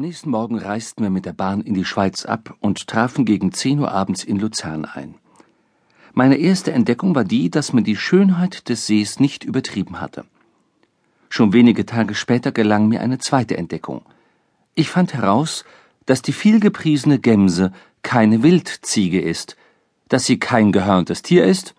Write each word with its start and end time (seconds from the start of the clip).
Am 0.00 0.06
nächsten 0.06 0.30
Morgen 0.30 0.56
reisten 0.56 1.02
wir 1.02 1.10
mit 1.10 1.26
der 1.26 1.34
Bahn 1.34 1.60
in 1.60 1.74
die 1.74 1.84
Schweiz 1.84 2.24
ab 2.24 2.56
und 2.60 2.86
trafen 2.86 3.26
gegen 3.26 3.52
zehn 3.52 3.78
Uhr 3.80 3.92
abends 3.92 4.24
in 4.24 4.38
Luzern 4.38 4.86
ein. 4.86 5.16
Meine 6.14 6.38
erste 6.38 6.72
Entdeckung 6.72 7.14
war 7.14 7.24
die, 7.24 7.50
dass 7.50 7.74
man 7.74 7.84
die 7.84 7.96
Schönheit 7.96 8.70
des 8.70 8.86
Sees 8.86 9.20
nicht 9.20 9.44
übertrieben 9.44 10.00
hatte. 10.00 10.24
Schon 11.28 11.52
wenige 11.52 11.84
Tage 11.84 12.14
später 12.14 12.50
gelang 12.50 12.88
mir 12.88 13.02
eine 13.02 13.18
zweite 13.18 13.58
Entdeckung. 13.58 14.00
Ich 14.74 14.88
fand 14.88 15.12
heraus, 15.12 15.66
dass 16.06 16.22
die 16.22 16.32
vielgepriesene 16.32 17.18
Gemse 17.18 17.70
keine 18.00 18.42
Wildziege 18.42 19.20
ist, 19.20 19.58
dass 20.08 20.24
sie 20.24 20.38
kein 20.38 20.72
gehörntes 20.72 21.20
Tier 21.20 21.44
ist, 21.44 21.74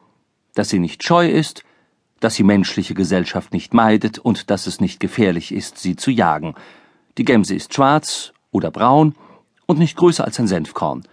dass 0.53 0.69
sie 0.69 0.77
nicht 0.77 1.03
scheu 1.03 1.27
ist, 1.27 1.63
dass 2.19 2.35
sie 2.35 2.43
menschliche 2.43 2.93
Gesellschaft 2.93 3.51
nicht 3.51 3.73
meidet 3.73 4.19
und 4.19 4.51
dass 4.51 4.67
es 4.67 4.79
nicht 4.79 4.99
gefährlich 4.99 5.51
ist, 5.51 5.79
sie 5.79 5.95
zu 5.95 6.11
jagen– 6.11 6.53
die 7.17 7.25
Gemse 7.25 7.55
ist 7.55 7.73
schwarz 7.73 8.33
oder 8.51 8.71
braun 8.71 9.15
und 9.65 9.79
nicht 9.79 9.97
größer 9.97 10.23
als 10.23 10.39
ein 10.39 10.47
Senfkorn. 10.47 11.03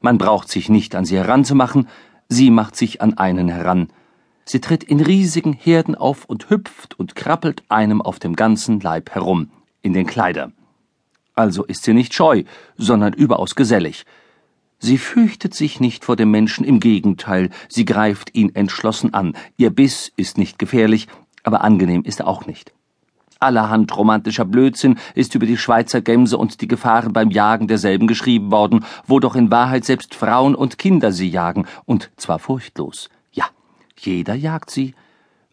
Man 0.00 0.18
braucht 0.18 0.48
sich 0.48 0.68
nicht 0.68 0.94
an 0.94 1.04
sie 1.04 1.16
heranzumachen, 1.16 1.88
sie 2.28 2.50
macht 2.50 2.76
sich 2.76 3.02
an 3.02 3.18
einen 3.18 3.48
heran. 3.48 3.88
Sie 4.44 4.60
tritt 4.60 4.84
in 4.84 5.00
riesigen 5.00 5.52
Herden 5.52 5.94
auf 5.94 6.24
und 6.24 6.48
hüpft 6.50 6.98
und 6.98 7.14
krabbelt 7.14 7.62
einem 7.68 8.00
auf 8.00 8.18
dem 8.18 8.36
ganzen 8.36 8.80
Leib 8.80 9.10
herum, 9.10 9.50
in 9.82 9.92
den 9.92 10.06
Kleider. 10.06 10.52
Also 11.34 11.64
ist 11.64 11.84
sie 11.84 11.94
nicht 11.94 12.14
scheu, 12.14 12.44
sondern 12.76 13.12
überaus 13.12 13.54
gesellig. 13.54 14.04
Sie 14.78 14.98
fürchtet 14.98 15.54
sich 15.54 15.80
nicht 15.80 16.04
vor 16.04 16.16
dem 16.16 16.30
Menschen, 16.30 16.64
im 16.64 16.80
Gegenteil, 16.80 17.50
sie 17.68 17.84
greift 17.84 18.34
ihn 18.34 18.54
entschlossen 18.54 19.12
an. 19.12 19.36
Ihr 19.56 19.70
Biss 19.70 20.12
ist 20.16 20.38
nicht 20.38 20.58
gefährlich, 20.58 21.08
aber 21.42 21.62
angenehm 21.62 22.02
ist 22.02 22.20
er 22.20 22.28
auch 22.28 22.46
nicht. 22.46 22.72
Allerhand 23.40 23.96
romantischer 23.96 24.44
Blödsinn 24.44 24.98
ist 25.14 25.34
über 25.34 25.46
die 25.46 25.56
Schweizer 25.56 26.00
Gemse 26.00 26.36
und 26.36 26.60
die 26.60 26.66
Gefahren 26.68 27.12
beim 27.12 27.30
Jagen 27.30 27.68
derselben 27.68 28.08
geschrieben 28.08 28.50
worden, 28.50 28.84
wo 29.06 29.20
doch 29.20 29.36
in 29.36 29.50
Wahrheit 29.50 29.84
selbst 29.84 30.14
Frauen 30.14 30.56
und 30.56 30.78
Kinder 30.78 31.12
sie 31.12 31.28
jagen, 31.28 31.66
und 31.84 32.10
zwar 32.16 32.40
furchtlos. 32.40 33.10
Ja, 33.32 33.46
jeder 33.96 34.34
jagt 34.34 34.70
sie. 34.70 34.94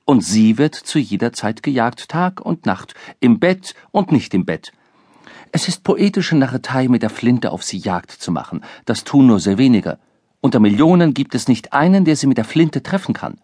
Und 0.04 0.24
sie 0.24 0.58
wird 0.58 0.76
zu 0.76 1.00
jeder 1.00 1.34
Zeit 1.34 1.64
gejagt, 1.64 2.10
Tag 2.10 2.42
und 2.42 2.66
Nacht, 2.66 2.96
im 3.20 3.40
Bett 3.40 3.76
und 3.92 4.12
nicht 4.12 4.34
im 4.34 4.46
Bett. 4.46 4.72
Es 5.52 5.68
ist 5.68 5.84
poetische 5.84 6.36
Narretei, 6.36 6.88
mit 6.88 7.04
der 7.04 7.10
Flinte 7.10 7.52
auf 7.52 7.64
sie 7.64 7.78
Jagd 7.78 8.12
zu 8.12 8.32
machen. 8.32 8.64
Das 8.86 9.04
tun 9.04 9.28
nur 9.28 9.40
sehr 9.40 9.58
wenige. 9.58 10.00
Unter 10.42 10.60
Millionen 10.60 11.14
gibt 11.14 11.34
es 11.34 11.48
nicht 11.48 11.74
einen, 11.74 12.04
der 12.04 12.16
sie 12.16 12.28
mit 12.28 12.38
der 12.38 12.46
Flinte 12.46 12.84
treffen 12.84 13.14
kann. 13.14 13.38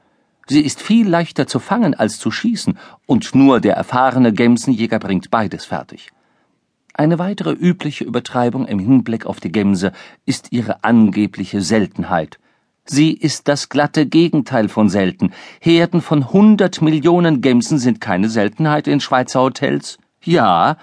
Sie 0.51 0.59
ist 0.59 0.81
viel 0.81 1.07
leichter 1.07 1.47
zu 1.47 1.59
fangen 1.59 1.93
als 1.93 2.19
zu 2.19 2.29
schießen, 2.29 2.77
und 3.05 3.33
nur 3.33 3.61
der 3.61 3.75
erfahrene 3.75 4.33
Gemsenjäger 4.33 4.99
bringt 4.99 5.31
beides 5.31 5.63
fertig. 5.63 6.09
Eine 6.93 7.19
weitere 7.19 7.53
übliche 7.53 8.03
Übertreibung 8.03 8.67
im 8.67 8.77
Hinblick 8.77 9.25
auf 9.25 9.39
die 9.39 9.53
Gemse 9.53 9.93
ist 10.25 10.51
ihre 10.51 10.83
angebliche 10.83 11.61
Seltenheit. 11.61 12.37
Sie 12.83 13.13
ist 13.13 13.47
das 13.47 13.69
glatte 13.69 14.05
Gegenteil 14.05 14.67
von 14.67 14.89
selten. 14.89 15.31
Herden 15.61 16.01
von 16.01 16.33
hundert 16.33 16.81
Millionen 16.81 17.39
Gemsen 17.39 17.79
sind 17.79 18.01
keine 18.01 18.27
Seltenheit 18.27 18.89
in 18.89 18.99
Schweizer 18.99 19.39
Hotels. 19.39 19.99
Ja, 20.21 20.75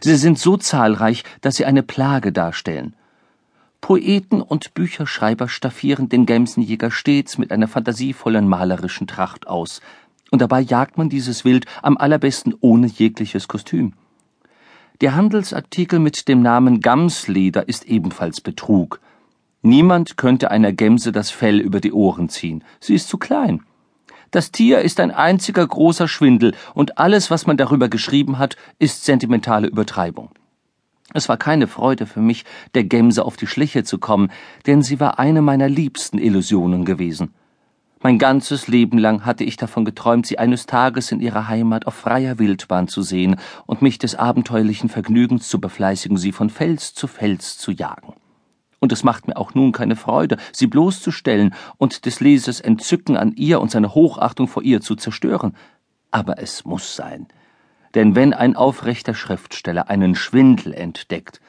sie 0.00 0.16
sind 0.16 0.36
so 0.36 0.56
zahlreich, 0.56 1.22
dass 1.42 1.54
sie 1.54 1.64
eine 1.64 1.84
Plage 1.84 2.32
darstellen. 2.32 2.96
Poeten 3.86 4.42
und 4.42 4.74
Bücherschreiber 4.74 5.48
staffieren 5.48 6.08
den 6.08 6.26
Gemsenjäger 6.26 6.90
stets 6.90 7.38
mit 7.38 7.52
einer 7.52 7.68
fantasievollen 7.68 8.48
malerischen 8.48 9.06
Tracht 9.06 9.46
aus, 9.46 9.80
und 10.32 10.42
dabei 10.42 10.60
jagt 10.60 10.98
man 10.98 11.08
dieses 11.08 11.44
Wild 11.44 11.66
am 11.82 11.96
allerbesten 11.96 12.52
ohne 12.60 12.88
jegliches 12.88 13.46
Kostüm. 13.46 13.92
Der 15.00 15.14
Handelsartikel 15.14 16.00
mit 16.00 16.26
dem 16.26 16.42
Namen 16.42 16.80
Gamsleder 16.80 17.68
ist 17.68 17.84
ebenfalls 17.84 18.40
Betrug. 18.40 19.00
Niemand 19.62 20.16
könnte 20.16 20.50
einer 20.50 20.72
Gemse 20.72 21.12
das 21.12 21.30
Fell 21.30 21.60
über 21.60 21.80
die 21.80 21.92
Ohren 21.92 22.28
ziehen, 22.28 22.64
sie 22.80 22.96
ist 22.96 23.08
zu 23.08 23.18
klein. 23.18 23.62
Das 24.32 24.50
Tier 24.50 24.80
ist 24.80 24.98
ein 24.98 25.12
einziger 25.12 25.64
großer 25.64 26.08
Schwindel, 26.08 26.56
und 26.74 26.98
alles, 26.98 27.30
was 27.30 27.46
man 27.46 27.56
darüber 27.56 27.88
geschrieben 27.88 28.38
hat, 28.38 28.56
ist 28.80 29.04
sentimentale 29.04 29.68
Übertreibung. 29.68 30.30
Es 31.16 31.30
war 31.30 31.38
keine 31.38 31.66
Freude 31.66 32.04
für 32.04 32.20
mich, 32.20 32.44
der 32.74 32.84
Gemse 32.84 33.24
auf 33.24 33.38
die 33.38 33.46
Schliche 33.46 33.84
zu 33.84 33.96
kommen, 33.96 34.30
denn 34.66 34.82
sie 34.82 35.00
war 35.00 35.18
eine 35.18 35.40
meiner 35.40 35.66
liebsten 35.66 36.18
Illusionen 36.18 36.84
gewesen. 36.84 37.32
Mein 38.02 38.18
ganzes 38.18 38.68
Leben 38.68 38.98
lang 38.98 39.24
hatte 39.24 39.42
ich 39.42 39.56
davon 39.56 39.86
geträumt, 39.86 40.26
sie 40.26 40.38
eines 40.38 40.66
Tages 40.66 41.10
in 41.12 41.20
ihrer 41.20 41.48
Heimat 41.48 41.86
auf 41.86 41.94
freier 41.94 42.38
Wildbahn 42.38 42.86
zu 42.86 43.00
sehen 43.00 43.36
und 43.64 43.80
mich 43.80 43.96
des 43.96 44.14
abenteuerlichen 44.14 44.90
Vergnügens 44.90 45.48
zu 45.48 45.58
befleißigen, 45.58 46.18
sie 46.18 46.32
von 46.32 46.50
Fels 46.50 46.92
zu 46.92 47.06
Fels 47.06 47.56
zu 47.56 47.70
jagen. 47.70 48.12
Und 48.78 48.92
es 48.92 49.02
macht 49.02 49.26
mir 49.26 49.38
auch 49.38 49.54
nun 49.54 49.72
keine 49.72 49.96
Freude, 49.96 50.36
sie 50.52 50.66
bloßzustellen 50.66 51.54
und 51.78 52.04
des 52.04 52.20
Lesers 52.20 52.60
Entzücken 52.60 53.16
an 53.16 53.32
ihr 53.36 53.62
und 53.62 53.70
seine 53.70 53.94
Hochachtung 53.94 54.48
vor 54.48 54.62
ihr 54.62 54.82
zu 54.82 54.96
zerstören. 54.96 55.56
Aber 56.10 56.38
es 56.42 56.66
muss 56.66 56.94
sein. 56.94 57.26
Denn 57.96 58.14
wenn 58.14 58.34
ein 58.34 58.56
aufrechter 58.56 59.14
Schriftsteller 59.14 59.88
einen 59.88 60.14
Schwindel 60.14 60.74
entdeckt, 60.74 61.40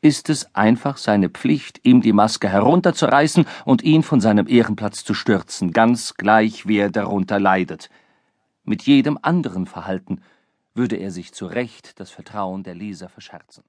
ist 0.00 0.30
es 0.30 0.54
einfach 0.54 0.96
seine 0.96 1.28
Pflicht, 1.28 1.80
ihm 1.82 2.02
die 2.02 2.12
Maske 2.12 2.48
herunterzureißen 2.48 3.46
und 3.64 3.82
ihn 3.82 4.04
von 4.04 4.20
seinem 4.20 4.46
Ehrenplatz 4.46 5.02
zu 5.02 5.12
stürzen, 5.12 5.72
ganz 5.72 6.14
gleich 6.14 6.68
wer 6.68 6.88
darunter 6.88 7.40
leidet. 7.40 7.90
Mit 8.62 8.82
jedem 8.82 9.18
anderen 9.22 9.66
Verhalten 9.66 10.22
würde 10.72 10.94
er 10.94 11.10
sich 11.10 11.32
zu 11.32 11.46
Recht 11.46 11.98
das 11.98 12.12
Vertrauen 12.12 12.62
der 12.62 12.76
Leser 12.76 13.08
verscherzen. 13.08 13.64